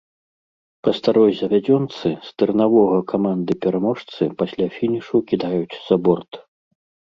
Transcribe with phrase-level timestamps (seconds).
[0.85, 6.31] Па старой завядзёнцы, стырнавога каманды-пераможцы пасля фінішу кідаюць за борт.